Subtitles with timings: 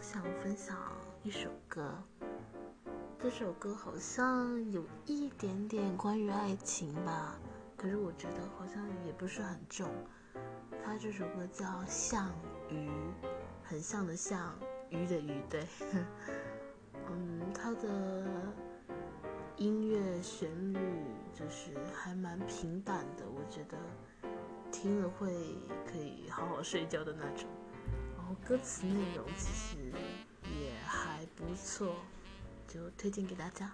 [0.00, 0.76] 想分享
[1.22, 1.92] 一首歌。
[3.18, 7.38] 这首歌好像有一点点关于爱情吧，
[7.76, 9.90] 可是我觉得好像也不是很重。
[10.82, 12.30] 它这首歌叫《像
[12.70, 12.88] 鱼》，
[13.62, 14.58] 很像的像，
[14.88, 15.66] 鱼的鱼，对。
[17.10, 18.26] 嗯，它的
[19.56, 20.78] 音乐旋律
[21.34, 23.76] 就是还蛮平淡的，我觉得
[24.72, 27.46] 听了会可以好好睡觉的那种。
[28.50, 29.92] 歌词内容其实
[30.60, 31.94] 也还不错，
[32.66, 33.72] 就推荐给大家。